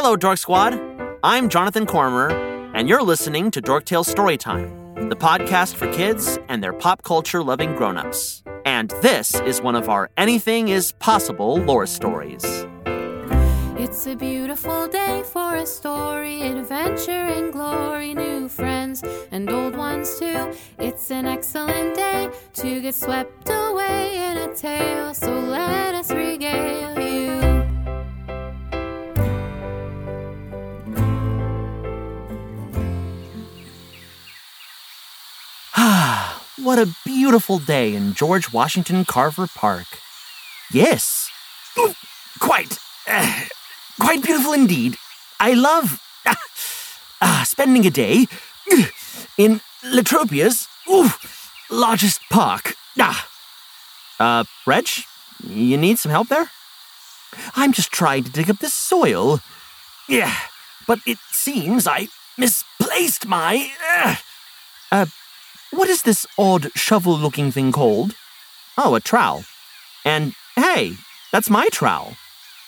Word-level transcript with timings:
Hello, 0.00 0.14
Dork 0.14 0.38
Squad. 0.38 0.78
I'm 1.24 1.48
Jonathan 1.48 1.84
Cormer, 1.84 2.30
and 2.72 2.88
you're 2.88 3.02
listening 3.02 3.50
to 3.50 3.60
Dorktales 3.60 4.08
Storytime, 4.08 5.10
the 5.10 5.16
podcast 5.16 5.74
for 5.74 5.92
kids 5.92 6.38
and 6.48 6.62
their 6.62 6.72
pop 6.72 7.02
culture 7.02 7.42
loving 7.42 7.74
grown-ups. 7.74 8.44
And 8.64 8.90
this 9.02 9.34
is 9.40 9.60
one 9.60 9.74
of 9.74 9.88
our 9.88 10.08
Anything 10.16 10.68
is 10.68 10.92
Possible 10.92 11.56
lore 11.56 11.84
stories. 11.84 12.44
It's 13.76 14.06
a 14.06 14.14
beautiful 14.14 14.86
day 14.86 15.24
for 15.32 15.56
a 15.56 15.66
story, 15.66 16.42
adventure 16.42 17.10
and 17.10 17.52
glory, 17.52 18.14
new 18.14 18.48
friends 18.48 19.02
and 19.32 19.50
old 19.50 19.74
ones 19.74 20.16
too. 20.20 20.52
It's 20.78 21.10
an 21.10 21.26
excellent 21.26 21.96
day 21.96 22.30
to 22.52 22.80
get 22.80 22.94
swept 22.94 23.50
away 23.50 24.30
in 24.30 24.36
a 24.48 24.54
tale, 24.54 25.12
so 25.12 25.40
let 25.40 25.96
us 25.96 26.12
regale 26.12 26.96
what 36.62 36.78
a 36.78 36.94
beautiful 37.04 37.58
day 37.58 37.94
in 37.94 38.14
George 38.14 38.52
Washington 38.52 39.04
Carver 39.04 39.46
Park. 39.46 39.86
Yes, 40.72 41.30
quite, 42.40 42.78
uh, 43.06 43.44
quite 44.00 44.22
beautiful 44.22 44.52
indeed. 44.52 44.96
I 45.40 45.54
love 45.54 46.00
uh, 46.26 46.34
uh, 47.20 47.44
spending 47.44 47.86
a 47.86 47.90
day 47.90 48.26
in 49.36 49.60
Latropia's 49.84 50.68
largest 51.70 52.20
park. 52.30 52.74
Ah. 52.98 53.28
Uh, 54.18 54.44
Redge, 54.66 55.04
you 55.46 55.76
need 55.76 55.98
some 55.98 56.10
help 56.10 56.28
there? 56.28 56.50
I'm 57.54 57.72
just 57.72 57.92
trying 57.92 58.24
to 58.24 58.30
dig 58.30 58.50
up 58.50 58.58
this 58.58 58.74
soil. 58.74 59.40
Yeah, 60.08 60.34
but 60.86 60.98
it 61.06 61.18
seems 61.30 61.86
I 61.86 62.08
misplaced 62.36 63.26
my. 63.26 63.70
Uh, 63.94 64.16
uh 64.90 65.06
what 65.70 65.88
is 65.88 66.02
this 66.02 66.26
odd 66.38 66.70
shovel 66.74 67.16
looking 67.18 67.50
thing 67.50 67.72
called? 67.72 68.14
Oh, 68.76 68.94
a 68.94 69.00
trowel. 69.00 69.44
And 70.04 70.34
hey, 70.56 70.94
that's 71.32 71.50
my 71.50 71.68
trowel. 71.68 72.16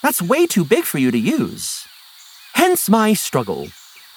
That's 0.02 0.22
way 0.22 0.46
too 0.46 0.64
big 0.64 0.84
for 0.84 0.98
you 0.98 1.10
to 1.10 1.18
use. 1.18 1.86
Hence 2.54 2.88
my 2.88 3.12
struggle. 3.12 3.68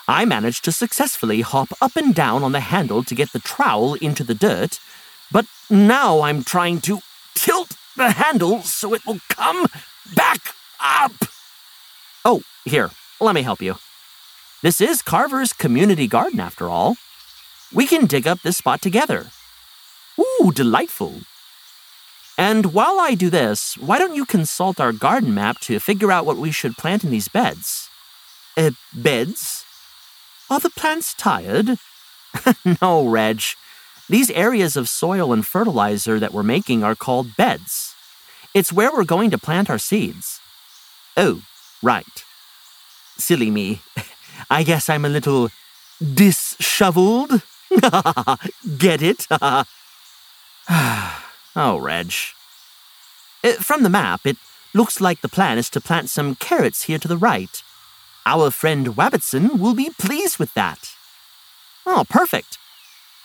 I 0.08 0.26
managed 0.26 0.66
to 0.66 0.72
successfully 0.72 1.42
hop 1.42 1.70
up 1.82 1.96
and 1.96 2.14
down 2.14 2.44
on 2.44 2.52
the 2.52 2.60
handle 2.60 3.04
to 3.04 3.16
get 3.16 3.32
the 3.32 3.40
trowel 3.40 3.94
into 3.96 4.24
the 4.24 4.34
dirt, 4.34 4.80
but 5.32 5.46
now 5.70 6.22
I'm 6.22 6.44
trying 6.44 6.82
to 6.82 7.00
tilt 7.36 7.78
the 7.96 8.12
handle 8.12 8.64
so 8.64 8.94
it 8.94 9.06
will 9.06 9.20
come 9.30 9.68
back 10.16 10.54
up. 10.82 11.14
Oh, 12.26 12.42
here, 12.66 12.92
let 13.22 13.36
me 13.36 13.44
help 13.44 13.62
you. 13.62 13.76
This 14.62 14.82
is 14.82 15.02
Carver's 15.02 15.54
community 15.54 16.08
garden, 16.08 16.40
after 16.40 16.70
all. 16.70 16.96
We 17.74 17.88
can 17.88 18.06
dig 18.06 18.28
up 18.28 18.42
this 18.42 18.58
spot 18.58 18.82
together. 18.82 19.32
Ooh, 20.20 20.52
delightful. 20.54 21.22
And 22.38 22.74
while 22.74 23.00
I 23.00 23.16
do 23.16 23.30
this, 23.30 23.78
why 23.78 23.98
don't 23.98 24.16
you 24.16 24.26
consult 24.26 24.80
our 24.80 24.92
garden 24.92 25.34
map 25.34 25.60
to 25.62 25.80
figure 25.80 26.12
out 26.12 26.26
what 26.26 26.38
we 26.38 26.52
should 26.52 26.78
plant 26.78 27.04
in 27.04 27.10
these 27.10 27.28
beds? 27.28 27.90
Uh, 28.56 28.72
beds? 28.94 29.66
Are 30.50 30.60
the 30.60 30.70
plants 30.70 31.14
tired? 31.14 31.78
no, 32.82 33.06
Redge. 33.06 33.56
These 34.10 34.30
areas 34.32 34.76
of 34.76 34.90
soil 34.90 35.34
and 35.34 35.46
fertilizer 35.46 36.20
that 36.20 36.34
we're 36.34 36.44
making 36.44 36.84
are 36.84 36.96
called 36.96 37.36
beds. 37.36 37.96
It's 38.54 38.74
where 38.74 38.92
we're 38.92 39.04
going 39.04 39.32
to 39.32 39.38
plant 39.38 39.70
our 39.70 39.80
seeds. 39.80 40.40
Oh, 41.18 41.42
right. 41.82 42.24
Silly 43.18 43.50
me. 43.50 43.82
I 44.50 44.64
guess 44.64 44.90
I'm 44.90 45.06
a 45.06 45.10
little 45.10 45.50
disheveled. 46.00 47.42
Get 48.78 49.02
it? 49.02 49.28
oh, 49.32 49.66
Redge. 51.56 52.34
Uh, 53.44 53.54
from 53.54 53.84
the 53.84 53.90
map, 53.90 54.22
it 54.26 54.38
looks 54.74 55.02
like 55.02 55.22
the 55.22 55.30
plan 55.30 55.58
is 55.58 55.70
to 55.72 55.82
plant 55.82 56.10
some 56.10 56.36
carrots 56.36 56.84
here 56.84 57.00
to 57.00 57.08
the 57.08 57.18
right. 57.18 57.62
Our 58.26 58.52
friend 58.52 58.88
Wabbitson 58.88 59.60
will 59.60 59.74
be 59.74 59.90
pleased 59.90 60.40
with 60.40 60.54
that. 60.54 60.94
Oh, 61.86 62.06
perfect. 62.10 62.58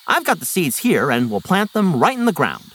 I've 0.07 0.25
got 0.25 0.39
the 0.39 0.45
seeds 0.45 0.79
here 0.79 1.11
and 1.11 1.29
we'll 1.29 1.41
plant 1.41 1.73
them 1.73 1.99
right 1.99 2.17
in 2.17 2.25
the 2.25 2.33
ground. 2.33 2.73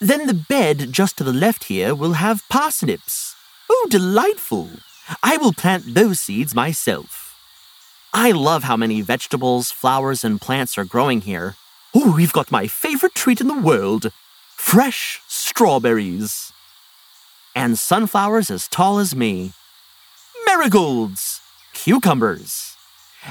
Then 0.00 0.26
the 0.26 0.34
bed 0.34 0.92
just 0.92 1.18
to 1.18 1.24
the 1.24 1.32
left 1.32 1.64
here 1.64 1.94
will 1.94 2.14
have 2.14 2.48
parsnips. 2.48 3.34
Oh, 3.68 3.86
delightful. 3.90 4.70
I 5.22 5.36
will 5.36 5.52
plant 5.52 5.94
those 5.94 6.20
seeds 6.20 6.54
myself. 6.54 7.19
I 8.12 8.32
love 8.32 8.64
how 8.64 8.76
many 8.76 9.02
vegetables, 9.02 9.70
flowers, 9.70 10.24
and 10.24 10.40
plants 10.40 10.76
are 10.76 10.84
growing 10.84 11.20
here. 11.20 11.54
Oh, 11.94 12.16
we've 12.16 12.32
got 12.32 12.50
my 12.50 12.66
favorite 12.66 13.14
treat 13.14 13.40
in 13.40 13.46
the 13.46 13.54
world 13.54 14.10
fresh 14.56 15.22
strawberries. 15.28 16.52
And 17.54 17.78
sunflowers 17.78 18.50
as 18.50 18.66
tall 18.66 18.98
as 18.98 19.14
me. 19.14 19.52
Marigolds, 20.44 21.40
cucumbers, 21.72 22.76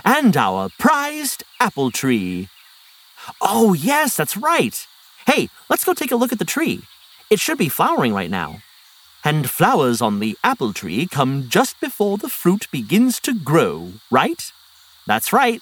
and 0.06 0.35
our 0.38 0.69
prized 0.79 1.44
apple 1.59 1.91
tree. 1.91 2.47
Oh, 3.41 3.73
yes, 3.73 4.16
that's 4.16 4.38
right. 4.38 4.88
Hey, 5.28 5.50
let's 5.69 5.84
go 5.84 5.94
take 5.94 6.11
a 6.11 6.16
look 6.16 6.31
at 6.31 6.40
the 6.40 6.46
tree. 6.46 6.81
It 7.29 7.41
should 7.41 7.57
be 7.57 7.69
flowering 7.69 8.13
right 8.13 8.31
now. 8.31 8.61
And 9.25 9.50
flowers 9.50 10.01
on 10.01 10.19
the 10.19 10.38
apple 10.41 10.72
tree 10.72 11.06
come 11.06 11.50
just 11.50 11.79
before 11.81 12.17
the 12.17 12.29
fruit 12.29 12.67
begins 12.72 13.19
to 13.22 13.34
grow, 13.34 13.94
right? 14.09 14.51
That's 15.09 15.34
right. 15.34 15.59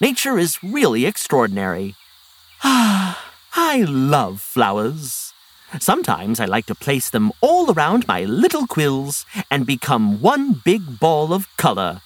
Nature 0.00 0.38
is 0.38 0.62
really 0.62 1.04
extraordinary. 1.04 1.96
I 2.64 3.84
love 3.86 4.40
flowers. 4.40 5.34
Sometimes 5.78 6.40
I 6.40 6.46
like 6.46 6.64
to 6.64 6.74
place 6.74 7.10
them 7.10 7.30
all 7.42 7.70
around 7.70 8.08
my 8.08 8.24
little 8.24 8.66
quills 8.66 9.26
and 9.50 9.66
become 9.66 10.22
one 10.22 10.62
big 10.64 10.98
ball 10.98 11.34
of 11.34 11.54
color. 11.58 12.00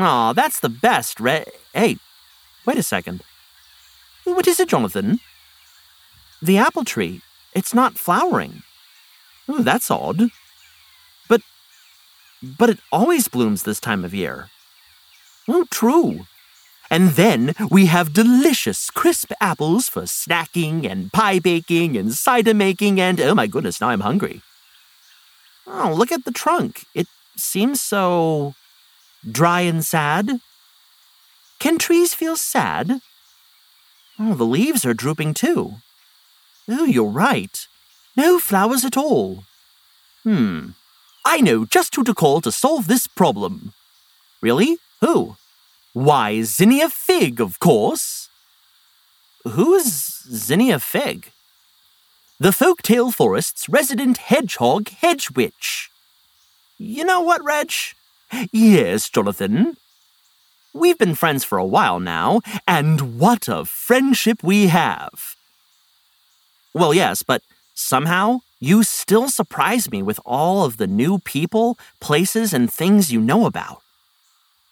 Aw, 0.00 0.32
that's 0.32 0.58
the 0.58 0.68
best, 0.68 1.20
Red. 1.20 1.52
Hey, 1.72 1.98
wait 2.66 2.76
a 2.76 2.82
second. 2.82 3.22
What 4.24 4.48
is 4.48 4.58
it, 4.58 4.70
Jonathan? 4.70 5.20
The 6.42 6.58
apple 6.58 6.84
tree. 6.84 7.20
It's 7.54 7.72
not 7.72 7.98
flowering. 7.98 8.64
Oh, 9.48 9.62
that's 9.62 9.92
odd. 9.92 10.30
But, 11.28 11.42
but 12.42 12.68
it 12.68 12.80
always 12.90 13.28
blooms 13.28 13.62
this 13.62 13.78
time 13.78 14.04
of 14.04 14.12
year. 14.12 14.50
Oh, 15.48 15.66
true. 15.70 16.26
And 16.90 17.10
then 17.10 17.54
we 17.70 17.86
have 17.86 18.12
delicious 18.12 18.90
crisp 18.90 19.32
apples 19.40 19.88
for 19.88 20.02
snacking 20.02 20.88
and 20.88 21.12
pie 21.12 21.38
baking 21.38 21.96
and 21.96 22.12
cider 22.12 22.54
making 22.54 23.00
and 23.00 23.20
oh 23.20 23.34
my 23.34 23.46
goodness, 23.46 23.80
now 23.80 23.88
I'm 23.88 24.00
hungry. 24.00 24.42
Oh, 25.66 25.94
look 25.96 26.12
at 26.12 26.24
the 26.24 26.30
trunk. 26.30 26.84
It 26.94 27.06
seems 27.36 27.80
so 27.80 28.54
dry 29.28 29.62
and 29.62 29.84
sad. 29.84 30.40
Can 31.58 31.78
trees 31.78 32.14
feel 32.14 32.36
sad? 32.36 33.00
Oh, 34.18 34.34
the 34.34 34.44
leaves 34.44 34.84
are 34.84 34.94
drooping 34.94 35.34
too. 35.34 35.76
Oh, 36.68 36.84
you're 36.84 37.04
right. 37.04 37.66
No 38.16 38.38
flowers 38.38 38.84
at 38.84 38.96
all. 38.96 39.44
Hmm. 40.22 40.70
I 41.26 41.40
know 41.40 41.64
just 41.64 41.96
who 41.96 42.04
to 42.04 42.14
call 42.14 42.40
to 42.42 42.52
solve 42.52 42.86
this 42.86 43.06
problem. 43.06 43.72
Really? 44.40 44.76
Who? 45.04 45.36
Why, 45.92 46.40
Zinnia 46.44 46.88
Fig, 46.88 47.38
of 47.38 47.60
course. 47.60 48.30
Who's 49.44 49.84
Zinnia 49.84 50.78
Fig? 50.78 51.30
The 52.40 52.52
Folktale 52.52 53.12
Forest's 53.12 53.68
resident 53.68 54.16
hedgehog 54.16 54.88
hedge 54.88 55.30
witch. 55.32 55.90
You 56.78 57.04
know 57.04 57.20
what, 57.20 57.44
Redge? 57.44 57.94
Yes, 58.50 59.10
Jonathan. 59.10 59.76
We've 60.72 60.98
been 60.98 61.14
friends 61.14 61.44
for 61.44 61.58
a 61.58 61.66
while 61.66 62.00
now, 62.00 62.40
and 62.66 63.20
what 63.20 63.46
a 63.46 63.66
friendship 63.66 64.42
we 64.42 64.68
have. 64.68 65.36
Well, 66.72 66.94
yes, 66.94 67.22
but 67.22 67.42
somehow 67.74 68.38
you 68.58 68.82
still 68.82 69.28
surprise 69.28 69.90
me 69.90 70.02
with 70.02 70.18
all 70.24 70.64
of 70.64 70.78
the 70.78 70.86
new 70.86 71.18
people, 71.18 71.76
places, 72.00 72.54
and 72.54 72.72
things 72.72 73.12
you 73.12 73.20
know 73.20 73.44
about. 73.44 73.83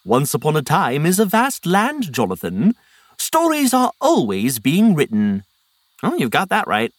Once 0.05 0.33
upon 0.33 0.57
a 0.57 0.61
time 0.61 1.05
is 1.05 1.17
a 1.17 1.25
vast 1.25 1.65
land, 1.65 2.11
Jonathan. 2.11 2.75
Stories 3.17 3.73
are 3.73 3.93
always 4.01 4.59
being 4.59 4.93
written. 4.95 5.43
Oh, 6.03 6.13
you've 6.15 6.29
got 6.29 6.49
that 6.49 6.67
right. 6.67 6.91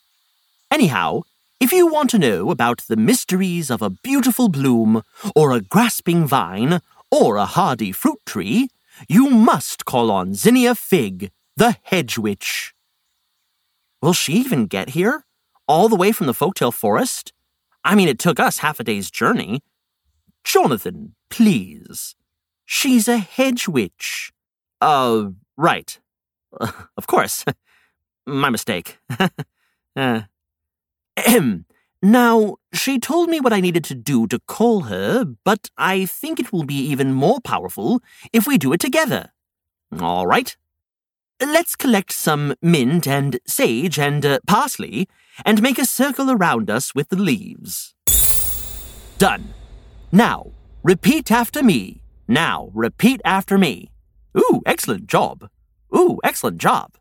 Anyhow, 0.70 1.20
if 1.60 1.70
you 1.70 1.86
want 1.86 2.08
to 2.10 2.18
know 2.18 2.50
about 2.50 2.78
the 2.88 2.96
mysteries 2.96 3.70
of 3.70 3.82
a 3.82 3.90
beautiful 3.90 4.48
bloom, 4.48 5.02
or 5.36 5.52
a 5.52 5.60
grasping 5.60 6.26
vine, 6.26 6.80
or 7.10 7.36
a 7.36 7.44
hardy 7.44 7.92
fruit 7.92 8.20
tree, 8.24 8.68
you 9.06 9.28
must 9.28 9.84
call 9.84 10.10
on 10.10 10.32
Zinnia 10.32 10.74
Fig, 10.74 11.30
the 11.58 11.76
hedge 11.82 12.16
witch. 12.16 12.72
Will 14.00 14.14
she 14.14 14.32
even 14.32 14.64
get 14.64 14.90
here? 14.90 15.24
All 15.68 15.90
the 15.90 15.96
way 15.96 16.10
from 16.10 16.26
the 16.26 16.32
Folktale 16.32 16.72
Forest? 16.72 17.34
I 17.84 17.94
mean, 17.94 18.08
it 18.08 18.18
took 18.18 18.40
us 18.40 18.58
half 18.58 18.80
a 18.80 18.84
day's 18.84 19.10
journey. 19.10 19.62
Jonathan, 20.42 21.14
please. 21.28 22.14
She's 22.64 23.08
a 23.08 23.18
hedge 23.18 23.68
witch. 23.68 24.32
Uh, 24.80 25.30
right. 25.56 25.98
of 26.96 27.06
course. 27.06 27.44
My 28.26 28.50
mistake. 28.50 28.98
uh. 29.96 30.22
Now, 32.04 32.56
she 32.74 32.98
told 32.98 33.30
me 33.30 33.40
what 33.40 33.54
I 33.54 33.60
needed 33.62 33.82
to 33.84 33.94
do 33.94 34.26
to 34.26 34.38
call 34.40 34.82
her, 34.82 35.24
but 35.24 35.70
I 35.78 36.04
think 36.04 36.38
it 36.38 36.52
will 36.52 36.64
be 36.64 36.74
even 36.74 37.14
more 37.14 37.40
powerful 37.40 38.02
if 38.30 38.46
we 38.46 38.58
do 38.58 38.74
it 38.74 38.80
together. 38.80 39.32
All 39.98 40.26
right. 40.26 40.54
Let's 41.40 41.74
collect 41.74 42.12
some 42.12 42.56
mint 42.60 43.08
and 43.08 43.40
sage 43.46 43.98
and 43.98 44.24
uh, 44.26 44.40
parsley 44.46 45.08
and 45.46 45.62
make 45.62 45.78
a 45.78 45.86
circle 45.86 46.30
around 46.30 46.68
us 46.68 46.94
with 46.94 47.08
the 47.08 47.16
leaves. 47.16 47.94
Done. 49.16 49.54
Now, 50.12 50.52
repeat 50.82 51.32
after 51.32 51.62
me. 51.62 52.03
Now, 52.26 52.70
repeat 52.72 53.20
after 53.24 53.58
me. 53.58 53.90
Ooh, 54.36 54.62
excellent 54.64 55.06
job. 55.06 55.48
Ooh, 55.94 56.18
excellent 56.24 56.58
job. 56.58 56.96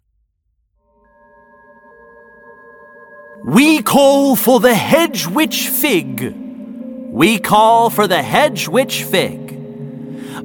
We 3.46 3.82
call 3.82 4.36
for 4.36 4.60
the 4.60 4.74
hedge 4.74 5.28
witch 5.28 5.70
fig. 5.70 6.34
We 7.10 7.40
call 7.40 7.90
for 7.90 8.08
the 8.08 8.22
hedge 8.22 8.68
witch 8.68 9.04
fig. 9.04 9.42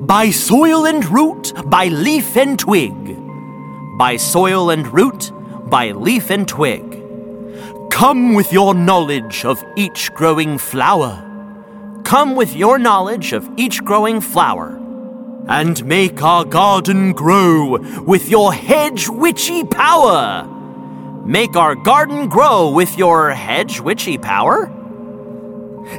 By 0.07 0.31
soil 0.31 0.87
and 0.87 1.05
root, 1.09 1.53
by 1.67 1.89
leaf 1.89 2.37
and 2.37 2.59
twig. 2.59 2.95
By 3.99 4.17
soil 4.17 4.71
and 4.71 4.87
root, 4.93 5.33
by 5.71 5.93
leaf 5.93 6.31
and 6.31 6.47
twig. 6.47 6.85
Come 7.91 8.35
with 8.35 8.53
your 8.53 8.75
knowledge 8.75 9.45
of 9.45 9.65
each 9.77 10.13
growing 10.15 10.59
flower. 10.59 11.28
Come 12.09 12.35
with 12.37 12.57
your 12.57 12.79
knowledge 12.79 13.35
of 13.35 13.47
each 13.59 13.85
growing 13.85 14.23
flower. 14.23 14.81
And 15.47 15.85
make 15.85 16.23
our 16.23 16.43
garden 16.43 17.13
grow 17.13 17.77
with 18.01 18.31
your 18.31 18.55
hedge 18.55 19.11
witchy 19.11 19.63
power. 19.65 20.49
Make 21.27 21.55
our 21.55 21.75
garden 21.75 22.31
grow 22.31 22.71
with 22.71 22.97
your 22.97 23.33
hedge 23.33 23.81
witchy 23.81 24.17
power? 24.17 24.73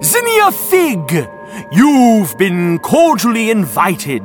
Zinnia 0.01 0.51
Fig, 0.51 1.29
you've 1.71 2.35
been 2.39 2.79
cordially 2.79 3.51
invited. 3.51 4.23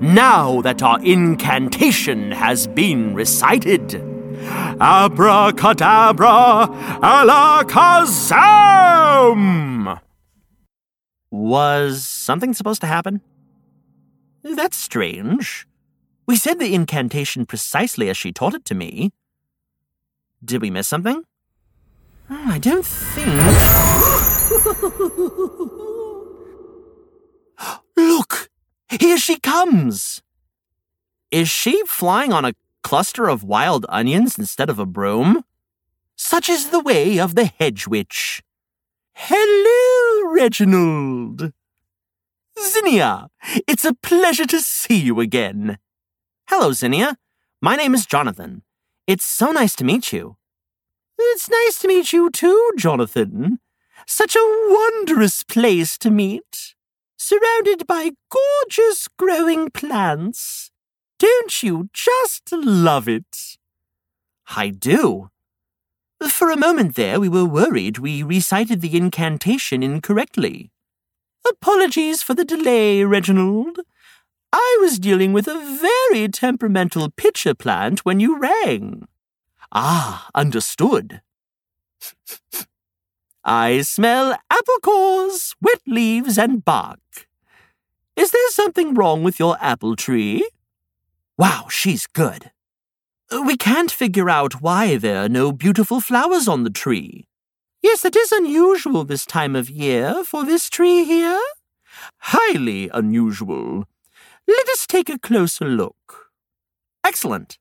Now 0.00 0.60
that 0.62 0.82
our 0.82 1.00
incantation 1.04 2.32
has 2.32 2.66
been 2.66 3.14
recited. 3.14 3.94
Abracadabra, 4.80 6.66
alakazam! 7.00 8.02
Was 11.32 12.06
something 12.06 12.52
supposed 12.52 12.82
to 12.82 12.86
happen? 12.86 13.22
That's 14.42 14.76
strange. 14.76 15.66
We 16.26 16.36
said 16.36 16.58
the 16.58 16.74
incantation 16.74 17.46
precisely 17.46 18.10
as 18.10 18.18
she 18.18 18.32
taught 18.32 18.52
it 18.52 18.66
to 18.66 18.74
me. 18.74 19.12
Did 20.44 20.60
we 20.60 20.68
miss 20.68 20.88
something? 20.88 21.24
Oh, 22.28 22.44
I 22.48 22.58
don't 22.58 22.84
think. 22.84 23.32
Look! 27.96 28.50
Here 29.00 29.16
she 29.16 29.40
comes! 29.40 30.22
Is 31.30 31.48
she 31.48 31.82
flying 31.86 32.34
on 32.34 32.44
a 32.44 32.52
cluster 32.82 33.28
of 33.28 33.42
wild 33.42 33.86
onions 33.88 34.38
instead 34.38 34.68
of 34.68 34.78
a 34.78 34.84
broom? 34.84 35.44
Such 36.14 36.50
is 36.50 36.68
the 36.68 36.80
way 36.80 37.18
of 37.18 37.36
the 37.36 37.46
hedge 37.46 37.88
witch. 37.88 38.42
Hello, 39.14 40.01
Reginald! 40.34 41.52
Zinnia, 42.58 43.28
it's 43.68 43.84
a 43.84 43.92
pleasure 43.92 44.46
to 44.46 44.60
see 44.60 44.96
you 44.96 45.20
again. 45.20 45.76
Hello, 46.48 46.72
Zinnia. 46.72 47.18
My 47.60 47.76
name 47.76 47.94
is 47.94 48.06
Jonathan. 48.06 48.62
It's 49.06 49.26
so 49.26 49.52
nice 49.52 49.76
to 49.76 49.84
meet 49.84 50.10
you. 50.10 50.38
It's 51.18 51.50
nice 51.50 51.78
to 51.80 51.88
meet 51.88 52.14
you 52.14 52.30
too, 52.30 52.72
Jonathan. 52.78 53.58
Such 54.06 54.34
a 54.34 54.68
wondrous 54.70 55.44
place 55.44 55.98
to 55.98 56.10
meet. 56.10 56.74
Surrounded 57.18 57.86
by 57.86 58.12
gorgeous 58.30 59.08
growing 59.18 59.68
plants. 59.70 60.70
Don't 61.18 61.62
you 61.62 61.90
just 61.92 62.50
love 62.52 63.06
it? 63.06 63.58
I 64.56 64.70
do. 64.70 65.31
For 66.30 66.50
a 66.50 66.56
moment 66.56 66.94
there, 66.94 67.18
we 67.18 67.28
were 67.28 67.44
worried 67.44 67.98
we 67.98 68.22
recited 68.22 68.80
the 68.80 68.96
incantation 68.96 69.82
incorrectly. 69.82 70.70
Apologies 71.48 72.22
for 72.22 72.34
the 72.34 72.44
delay, 72.44 73.02
Reginald. 73.02 73.80
I 74.52 74.78
was 74.80 75.00
dealing 75.00 75.32
with 75.32 75.48
a 75.48 75.58
very 75.58 76.28
temperamental 76.28 77.10
pitcher 77.10 77.54
plant 77.54 78.04
when 78.04 78.20
you 78.20 78.38
rang. 78.38 79.08
Ah, 79.72 80.28
understood. 80.34 81.22
I 83.44 83.80
smell 83.80 84.38
apple 84.50 84.78
cores, 84.82 85.56
wet 85.60 85.80
leaves, 85.86 86.38
and 86.38 86.64
bark. 86.64 87.26
Is 88.14 88.30
there 88.30 88.50
something 88.50 88.94
wrong 88.94 89.24
with 89.24 89.40
your 89.40 89.56
apple 89.60 89.96
tree? 89.96 90.48
Wow, 91.36 91.66
she's 91.68 92.06
good. 92.06 92.51
We 93.32 93.56
can't 93.56 93.90
figure 93.90 94.28
out 94.28 94.60
why 94.60 94.98
there 94.98 95.24
are 95.24 95.28
no 95.28 95.52
beautiful 95.52 96.00
flowers 96.00 96.46
on 96.46 96.64
the 96.64 96.70
tree. 96.70 97.26
Yes, 97.82 98.04
it 98.04 98.14
is 98.14 98.30
unusual 98.30 99.04
this 99.04 99.24
time 99.24 99.56
of 99.56 99.70
year 99.70 100.22
for 100.22 100.44
this 100.44 100.68
tree 100.68 101.04
here. 101.04 101.40
Highly 102.18 102.90
unusual. 102.92 103.84
Let 104.46 104.68
us 104.68 104.86
take 104.86 105.08
a 105.08 105.18
closer 105.18 105.64
look. 105.64 106.30
Excellent. 107.04 107.58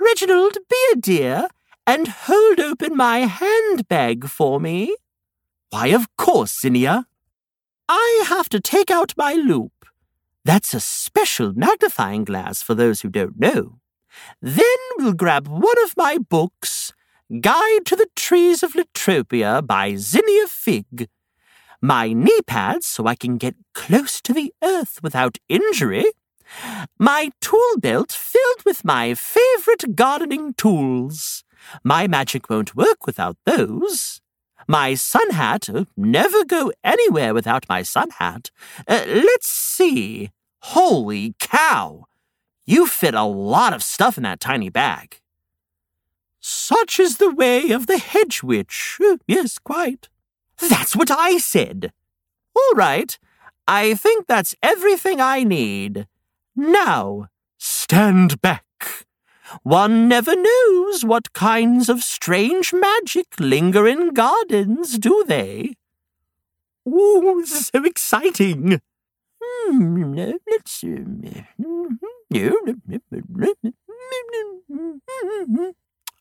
Reginald, 0.00 0.58
be 0.70 0.76
a 0.92 0.96
dear 0.96 1.48
and 1.86 2.08
hold 2.08 2.60
open 2.60 2.96
my 2.96 3.20
handbag 3.20 4.28
for 4.28 4.60
me. 4.60 4.94
Why, 5.70 5.88
of 5.88 6.06
course, 6.16 6.60
Zinnia. 6.60 7.06
I 7.88 8.24
have 8.28 8.48
to 8.50 8.60
take 8.60 8.90
out 8.90 9.12
my 9.16 9.34
loupe. 9.34 9.86
That's 10.44 10.72
a 10.72 10.80
special 10.80 11.52
magnifying 11.52 12.24
glass 12.24 12.62
for 12.62 12.74
those 12.74 13.00
who 13.00 13.08
don't 13.08 13.38
know. 13.40 13.80
Then 14.40 14.64
we'll 14.98 15.12
grab 15.12 15.48
one 15.48 15.82
of 15.84 15.96
my 15.96 16.18
books 16.18 16.92
Guide 17.40 17.86
to 17.86 17.96
the 17.96 18.08
Trees 18.14 18.62
of 18.62 18.74
Litropia 18.74 19.66
by 19.66 19.96
Zinnia 19.96 20.46
Fig. 20.46 21.08
My 21.80 22.12
knee 22.12 22.40
pads 22.46 22.86
so 22.86 23.06
I 23.06 23.14
can 23.14 23.38
get 23.38 23.56
close 23.74 24.20
to 24.20 24.34
the 24.34 24.52
earth 24.62 25.00
without 25.02 25.38
injury. 25.48 26.04
My 26.98 27.30
tool 27.40 27.78
belt 27.78 28.12
filled 28.12 28.64
with 28.64 28.84
my 28.84 29.14
favorite 29.14 29.96
gardening 29.96 30.54
tools. 30.54 31.44
My 31.82 32.06
magic 32.06 32.50
won't 32.50 32.76
work 32.76 33.06
without 33.06 33.36
those. 33.46 34.20
My 34.68 34.94
sun 34.94 35.30
hat, 35.30 35.68
uh, 35.68 35.84
never 35.96 36.44
go 36.44 36.72
anywhere 36.82 37.34
without 37.34 37.66
my 37.68 37.82
sun 37.82 38.10
hat. 38.18 38.50
Uh, 38.86 39.04
let's 39.06 39.48
see. 39.48 40.30
Holy 40.60 41.34
cow! 41.38 42.06
You 42.66 42.86
fit 42.86 43.14
a 43.14 43.22
lot 43.24 43.72
of 43.72 43.82
stuff 43.82 44.16
in 44.16 44.22
that 44.22 44.40
tiny 44.40 44.70
bag. 44.70 45.20
Such 46.40 47.00
is 47.00 47.16
the 47.16 47.32
way 47.32 47.70
of 47.70 47.86
the 47.86 47.98
hedge 47.98 48.42
witch. 48.42 48.98
Yes, 49.26 49.58
quite. 49.58 50.08
That's 50.58 50.94
what 50.94 51.10
I 51.10 51.38
said. 51.38 51.92
All 52.54 52.72
right. 52.74 53.18
I 53.66 53.94
think 53.94 54.26
that's 54.26 54.54
everything 54.62 55.20
I 55.20 55.42
need. 55.42 56.06
Now, 56.54 57.28
stand 57.58 58.40
back. 58.40 58.64
One 59.62 60.08
never 60.08 60.34
knows 60.36 61.04
what 61.04 61.32
kinds 61.32 61.88
of 61.88 62.02
strange 62.02 62.72
magic 62.72 63.26
linger 63.38 63.86
in 63.86 64.12
gardens, 64.14 64.98
do 64.98 65.24
they? 65.26 65.74
Ooh, 66.88 67.44
so 67.46 67.84
exciting. 67.84 68.80
Hmm, 69.42 70.14
Let's 70.14 70.84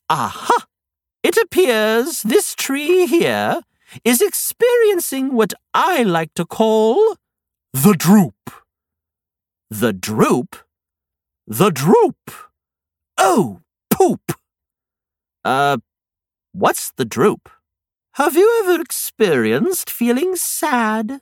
Aha! 0.09 0.65
It 1.23 1.37
appears 1.37 2.21
this 2.21 2.53
tree 2.53 3.07
here 3.07 3.61
is 4.03 4.21
experiencing 4.21 5.33
what 5.33 5.53
I 5.73 6.03
like 6.03 6.33
to 6.35 6.45
call 6.45 7.15
the 7.71 7.93
droop. 7.93 8.35
The 9.69 9.93
droop? 9.93 10.57
The 11.47 11.71
droop. 11.71 12.31
Oh, 13.17 13.61
poop. 13.89 14.33
Uh, 15.43 15.77
what's 16.51 16.91
the 16.91 17.05
droop? 17.05 17.49
Have 18.13 18.35
you 18.35 18.63
ever 18.63 18.79
experienced 18.79 19.89
feeling 19.89 20.35
sad? 20.35 21.21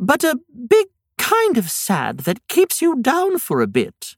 But 0.00 0.24
a 0.24 0.40
big 0.68 0.86
kind 1.18 1.56
of 1.56 1.70
sad 1.70 2.18
that 2.20 2.46
keeps 2.48 2.80
you 2.80 3.00
down 3.00 3.38
for 3.38 3.60
a 3.60 3.66
bit 3.66 4.16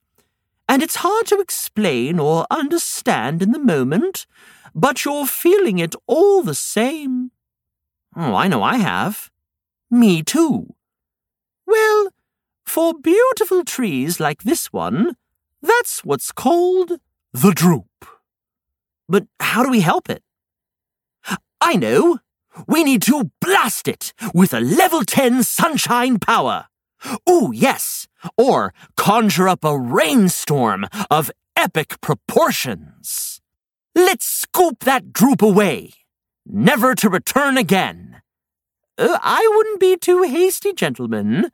and 0.68 0.82
it's 0.82 0.96
hard 0.96 1.26
to 1.26 1.40
explain 1.40 2.18
or 2.18 2.46
understand 2.50 3.42
in 3.42 3.52
the 3.52 3.58
moment, 3.58 4.26
but 4.74 5.04
you're 5.04 5.26
feeling 5.26 5.78
it 5.78 5.94
all 6.06 6.42
the 6.42 6.54
same. 6.54 7.30
Oh, 8.14 8.34
I 8.34 8.48
know 8.48 8.62
I 8.62 8.76
have. 8.76 9.30
Me 9.90 10.22
too. 10.22 10.74
Well, 11.66 12.08
for 12.66 12.92
beautiful 12.92 13.64
trees 13.64 14.20
like 14.20 14.42
this 14.42 14.70
one, 14.70 15.16
that's 15.62 16.04
what's 16.04 16.32
called 16.32 17.00
the 17.32 17.52
droop. 17.52 18.04
But 19.08 19.26
how 19.40 19.62
do 19.62 19.70
we 19.70 19.80
help 19.80 20.10
it? 20.10 20.22
I 21.60 21.76
know! 21.76 22.18
We 22.66 22.82
need 22.82 23.02
to 23.02 23.30
blast 23.40 23.88
it 23.88 24.12
with 24.34 24.52
a 24.52 24.60
level 24.60 25.04
10 25.04 25.44
sunshine 25.44 26.18
power. 26.18 26.66
Ooh, 27.28 27.50
yes. 27.54 28.08
Or 28.36 28.72
conjure 28.96 29.48
up 29.48 29.64
a 29.64 29.78
rainstorm 29.78 30.86
of 31.10 31.30
epic 31.56 32.00
proportions. 32.00 33.40
Let's 33.94 34.26
scoop 34.26 34.80
that 34.80 35.12
droop 35.12 35.42
away, 35.42 35.92
never 36.46 36.94
to 36.96 37.08
return 37.08 37.56
again. 37.58 38.22
Uh, 38.96 39.18
I 39.22 39.48
wouldn't 39.54 39.80
be 39.80 39.96
too 39.96 40.22
hasty, 40.22 40.72
gentlemen. 40.72 41.50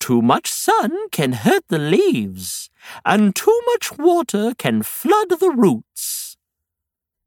Too 0.00 0.22
much 0.22 0.50
sun 0.50 1.08
can 1.10 1.32
hurt 1.32 1.64
the 1.68 1.78
leaves, 1.78 2.70
and 3.04 3.34
too 3.34 3.60
much 3.66 3.98
water 3.98 4.54
can 4.56 4.82
flood 4.82 5.28
the 5.40 5.50
roots. 5.50 6.36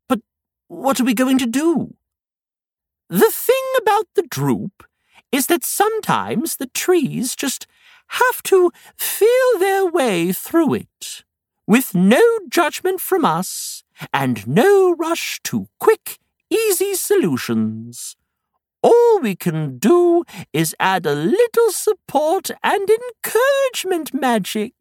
But 0.07 0.21
what 0.67 0.99
are 0.99 1.05
we 1.05 1.13
going 1.13 1.37
to 1.39 1.45
do? 1.45 1.95
The 3.09 3.29
thing 3.29 3.63
about 3.81 4.07
the 4.15 4.23
droop 4.23 4.83
is 5.31 5.47
that 5.47 5.63
sometimes 5.63 6.57
the 6.57 6.67
trees 6.67 7.35
just 7.35 7.67
have 8.07 8.43
to 8.43 8.71
feel 8.97 9.59
their 9.59 9.85
way 9.85 10.31
through 10.31 10.73
it, 10.73 11.23
with 11.65 11.95
no 11.95 12.21
judgment 12.49 12.99
from 12.99 13.23
us 13.23 13.83
and 14.13 14.45
no 14.47 14.93
rush 14.93 15.39
to 15.43 15.67
quick, 15.79 16.19
easy 16.49 16.95
solutions. 16.95 18.15
All 18.83 19.19
we 19.19 19.35
can 19.35 19.77
do 19.77 20.23
is 20.51 20.75
add 20.79 21.05
a 21.05 21.13
little 21.13 21.71
support 21.71 22.49
and 22.63 22.89
encouragement 22.89 24.13
magic. 24.13 24.73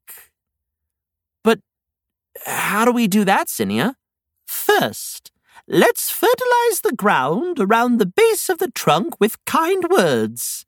But 1.45 1.61
how 2.47 2.85
do 2.85 2.92
we 2.92 3.07
do 3.07 3.25
that, 3.25 3.50
Zinnia? 3.50 3.97
First, 4.47 5.30
let's 5.71 6.11
fertilize 6.11 6.81
the 6.83 6.95
ground 6.97 7.59
around 7.59 7.97
the 7.97 8.07
base 8.07 8.50
of 8.50 8.59
the 8.59 8.71
trunk 8.71 9.19
with 9.21 9.43
kind 9.47 9.85
words. 9.89 10.67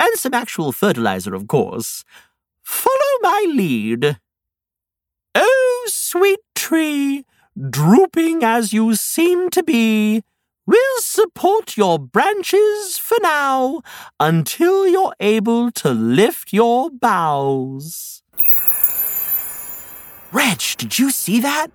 And 0.00 0.14
some 0.14 0.32
actual 0.32 0.72
fertilizer, 0.72 1.34
of 1.34 1.46
course. 1.46 2.04
Follow 2.62 3.18
my 3.20 3.44
lead. 3.48 4.18
Oh, 5.34 5.84
sweet 5.88 6.40
tree, 6.54 7.24
drooping 7.70 8.42
as 8.42 8.72
you 8.72 8.94
seem 8.94 9.50
to 9.50 9.62
be, 9.62 10.22
We'll 10.64 11.00
support 11.00 11.76
your 11.76 11.98
branches 11.98 12.96
for 12.96 13.16
now 13.20 13.82
until 14.20 14.86
you're 14.86 15.14
able 15.18 15.72
to 15.72 15.90
lift 15.90 16.52
your 16.52 16.88
boughs. 16.88 18.22
Redge, 20.30 20.76
did 20.76 21.00
you 21.00 21.10
see 21.10 21.40
that? 21.40 21.72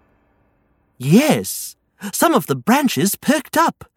Yes, 0.98 1.76
some 2.14 2.34
of 2.34 2.48
the 2.48 2.56
branches 2.56 3.16
perked 3.16 3.58
up. 3.58 3.90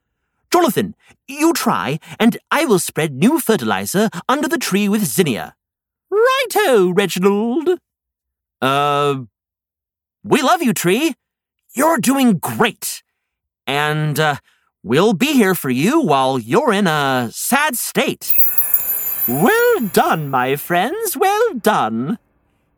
Jonathan, 0.53 0.95
you 1.29 1.53
try, 1.53 1.99
and 2.19 2.37
I 2.51 2.65
will 2.65 2.79
spread 2.79 3.15
new 3.15 3.39
fertilizer 3.39 4.11
under 4.29 4.49
the 4.49 4.59
tree 4.59 4.89
with 4.89 5.05
zinnia. 5.05 5.55
Righto, 6.11 6.91
Reginald. 6.91 7.79
Uh, 8.61 9.21
we 10.25 10.43
love 10.43 10.63
you, 10.63 10.73
tree. 10.73 11.15
You're 11.75 11.99
doing 11.99 12.39
great. 12.39 13.03
And, 13.67 14.19
uh, 14.19 14.37
We'll 14.83 15.13
be 15.13 15.35
here 15.35 15.55
for 15.55 15.69
you 15.69 16.01
while 16.01 16.39
you're 16.39 16.73
in 16.73 16.87
a 16.87 17.29
sad 17.33 17.77
state. 17.77 18.35
Well 19.29 19.81
done, 19.93 20.31
my 20.31 20.57
friends, 20.57 21.19
well 21.19 21.53
done. 21.53 22.19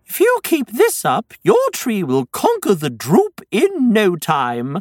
If 0.05 0.19
you 0.19 0.41
keep 0.43 0.73
this 0.73 1.05
up, 1.05 1.33
your 1.45 1.71
tree 1.73 2.02
will 2.02 2.26
conquer 2.26 2.75
the 2.75 2.91
droop 2.91 3.41
in 3.52 3.93
no 3.93 4.17
time. 4.17 4.81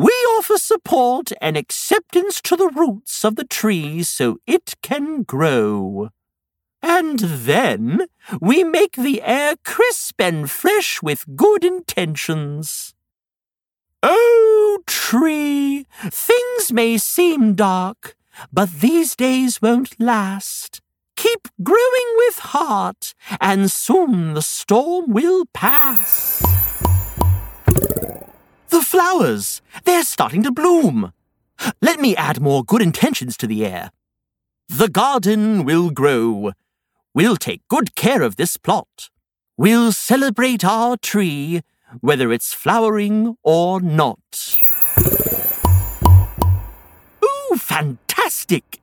We 0.00 0.12
offer 0.38 0.56
support 0.56 1.30
and 1.42 1.58
acceptance 1.58 2.40
to 2.48 2.56
the 2.56 2.70
roots 2.74 3.22
of 3.22 3.36
the 3.36 3.44
tree 3.44 4.02
so 4.02 4.38
it 4.46 4.76
can 4.80 5.24
grow. 5.24 6.08
And 6.80 7.18
then 7.18 8.06
we 8.40 8.64
make 8.64 8.96
the 8.96 9.20
air 9.20 9.56
crisp 9.62 10.18
and 10.18 10.50
fresh 10.50 11.02
with 11.02 11.36
good 11.36 11.66
intentions. 11.66 12.94
Oh, 14.02 14.78
tree, 14.86 15.84
things 16.08 16.72
may 16.72 16.96
seem 16.96 17.52
dark, 17.54 18.16
but 18.50 18.80
these 18.80 19.14
days 19.14 19.60
won't 19.60 20.00
last. 20.00 20.80
Keep 21.16 21.48
growing 21.62 22.10
with 22.16 22.38
heart, 22.38 23.12
and 23.38 23.70
soon 23.70 24.32
the 24.32 24.40
storm 24.40 25.12
will 25.12 25.44
pass. 25.52 26.42
The 28.70 28.82
flowers, 28.82 29.62
they're 29.84 30.04
starting 30.04 30.42
to 30.44 30.52
bloom. 30.52 31.12
Let 31.82 32.00
me 32.00 32.16
add 32.16 32.40
more 32.40 32.64
good 32.64 32.80
intentions 32.80 33.36
to 33.38 33.46
the 33.46 33.66
air. 33.66 33.90
The 34.68 34.88
garden 34.88 35.64
will 35.64 35.90
grow. 35.90 36.52
We'll 37.12 37.36
take 37.36 37.66
good 37.68 37.96
care 37.96 38.22
of 38.22 38.36
this 38.36 38.56
plot. 38.56 39.10
We'll 39.56 39.92
celebrate 39.92 40.64
our 40.64 40.96
tree 40.96 41.62
whether 42.00 42.32
it's 42.32 42.54
flowering 42.54 43.36
or 43.42 43.80
not. 43.80 44.56
Ooh, 47.24 47.56
fantastic! 47.56 48.80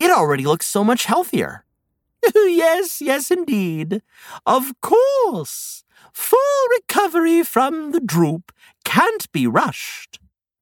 It 0.00 0.10
already 0.10 0.44
looks 0.44 0.66
so 0.66 0.82
much 0.82 1.04
healthier. 1.04 1.64
yes, 2.34 3.00
yes, 3.00 3.30
indeed. 3.30 4.02
Of 4.44 4.72
course. 4.80 5.84
Full 6.12 6.68
recovery 6.76 7.42
from 7.42 7.92
the 7.92 8.00
droop 8.00 8.52
can't 8.84 9.30
be 9.32 9.46
rushed. 9.46 10.18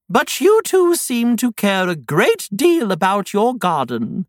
But 0.09 0.41
you 0.41 0.61
two 0.65 0.95
seem 0.95 1.37
to 1.39 1.53
care 1.53 1.89
a 1.89 1.97
great 1.97 2.49
deal 2.55 2.93
about 2.93 3.33
your 3.33 3.55
garden. 3.57 4.27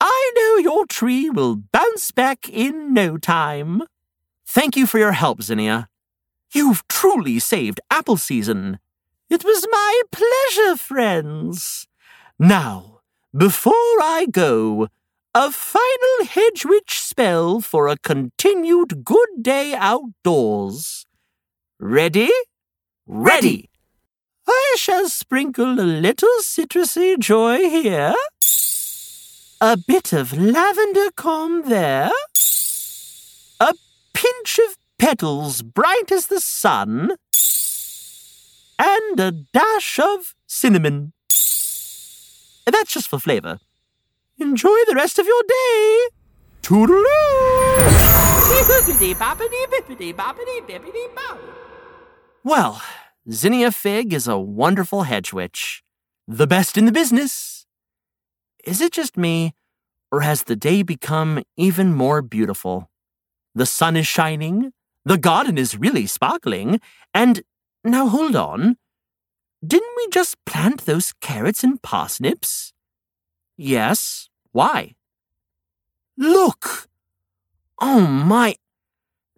I 0.00 0.32
know 0.34 0.56
your 0.56 0.86
tree 0.86 1.30
will 1.30 1.56
bounce 1.56 2.10
back 2.10 2.48
in 2.48 2.94
no 2.94 3.16
time. 3.16 3.82
Thank 4.46 4.76
you 4.76 4.86
for 4.86 4.98
your 4.98 5.12
help, 5.12 5.42
Zinnia. 5.42 5.88
You've 6.52 6.86
truly 6.88 7.38
saved 7.38 7.80
apple 7.90 8.16
season. 8.16 8.78
It 9.28 9.44
was 9.44 9.66
my 9.70 10.02
pleasure, 10.10 10.76
friends. 10.76 11.86
Now, 12.38 13.00
before 13.36 13.72
I 14.02 14.26
go, 14.30 14.88
a 15.34 15.50
final 15.52 16.26
hedge 16.28 16.64
witch 16.64 16.98
spell 16.98 17.60
for 17.60 17.86
a 17.86 17.96
continued 17.96 19.04
good 19.04 19.28
day 19.40 19.74
outdoors. 19.74 21.06
Ready? 21.78 22.30
Ready! 23.06 23.70
I 24.48 24.74
shall 24.76 25.08
sprinkle 25.08 25.78
a 25.78 25.86
little 25.86 26.36
citrusy 26.40 27.16
joy 27.16 27.58
here, 27.70 28.14
a 29.60 29.76
bit 29.76 30.12
of 30.12 30.36
lavender 30.36 31.10
calm 31.14 31.68
there, 31.68 32.10
a 33.60 33.74
pinch 34.12 34.58
of 34.58 34.76
petals 34.98 35.62
bright 35.62 36.10
as 36.10 36.26
the 36.26 36.40
sun, 36.40 37.12
and 38.80 39.20
a 39.20 39.30
dash 39.30 40.00
of 40.00 40.34
cinnamon. 40.48 41.12
That's 42.66 42.92
just 42.92 43.08
for 43.08 43.20
flavor. 43.20 43.60
Enjoy 44.40 44.78
the 44.88 44.94
rest 44.94 45.18
of 45.18 45.26
your 45.26 45.42
day. 45.46 46.08
Toodaloo! 46.62 47.04
Well, 52.42 52.82
Zinnia 53.30 53.70
Fig 53.70 54.14
is 54.14 54.26
a 54.26 54.38
wonderful 54.38 55.02
hedge 55.02 55.34
witch. 55.34 55.82
The 56.26 56.46
best 56.46 56.78
in 56.78 56.86
the 56.86 56.92
business. 56.92 57.66
Is 58.64 58.80
it 58.80 58.92
just 58.92 59.18
me, 59.18 59.52
or 60.10 60.22
has 60.22 60.44
the 60.44 60.56
day 60.56 60.82
become 60.82 61.42
even 61.58 61.92
more 61.92 62.22
beautiful? 62.22 62.90
The 63.54 63.66
sun 63.66 63.94
is 63.94 64.06
shining, 64.06 64.72
the 65.04 65.18
garden 65.18 65.58
is 65.58 65.76
really 65.76 66.06
sparkling, 66.06 66.80
and 67.12 67.42
now 67.84 68.08
hold 68.08 68.36
on. 68.36 68.78
Didn't 69.66 69.96
we 69.98 70.08
just 70.08 70.42
plant 70.46 70.86
those 70.86 71.12
carrots 71.20 71.62
and 71.62 71.82
parsnips? 71.82 72.72
Yes. 73.58 74.29
Why? 74.52 74.94
Look! 76.16 76.88
Oh 77.80 78.00
my! 78.06 78.56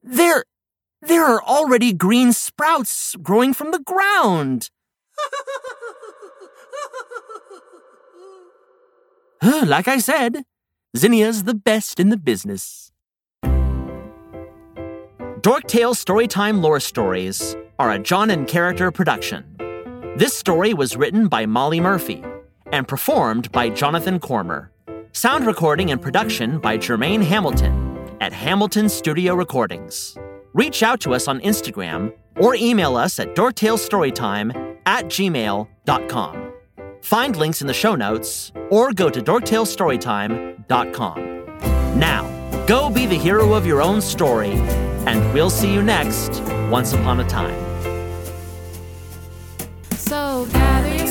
There, 0.02 0.45
there 1.00 1.25
are 1.25 1.42
already 1.42 1.92
green 1.92 2.33
sprouts 2.33 3.14
growing 3.23 3.54
from 3.54 3.71
the 3.71 3.78
ground. 3.78 4.71
like 9.66 9.87
I 9.88 9.99
said, 9.99 10.45
Zinnia's 10.97 11.45
the 11.45 11.54
best 11.54 12.00
in 12.00 12.09
the 12.09 12.16
business. 12.16 12.92
Dorktales 15.42 15.99
Storytime 15.99 16.62
Lore 16.62 16.81
Stories 16.81 17.57
are 17.78 17.90
a 17.90 17.99
Jon 17.99 18.31
in 18.31 18.47
Character 18.47 18.92
production. 18.92 19.45
This 20.16 20.37
story 20.37 20.73
was 20.73 20.97
written 20.97 21.26
by 21.26 21.47
Molly 21.47 21.81
Murphy 21.81 22.23
and 22.71 22.87
performed 22.87 23.50
by 23.50 23.69
Jonathan 23.69 24.21
Cormer. 24.21 24.71
Sound 25.14 25.47
recording 25.47 25.90
and 25.90 26.00
production 26.00 26.59
by 26.59 26.78
Jermaine 26.78 27.23
Hamilton 27.23 28.09
at 28.23 28.33
Hamilton 28.33 28.88
Studio 28.88 29.35
Recordings. 29.35 30.16
Reach 30.54 30.83
out 30.83 31.02
to 31.02 31.12
us 31.12 31.28
on 31.28 31.38
Instagram 31.40 32.14
or 32.37 32.54
email 32.54 32.97
us 32.97 33.19
at 33.19 33.37
dorktalesstorytime 33.37 34.78
at 34.87 35.04
gmail.com. 35.07 36.52
Find 37.02 37.37
links 37.37 37.61
in 37.61 37.66
the 37.66 37.75
show 37.75 37.95
notes 37.95 38.52
or 38.71 38.95
go 38.95 39.11
to 39.11 39.21
dorktalesstorytime.com. 39.21 41.99
Now, 41.99 42.66
go 42.66 42.88
be 42.88 43.04
the 43.04 43.19
hero 43.19 43.52
of 43.52 43.66
your 43.66 43.83
own 43.83 44.00
story, 44.00 44.52
and 45.07 45.35
we'll 45.35 45.50
see 45.50 45.71
you 45.71 45.83
next 45.83 46.40
Once 46.71 46.95
Upon 46.95 47.21
a 47.21 47.28
Time. 47.28 47.61
So 49.95 50.47
gather 50.52 51.07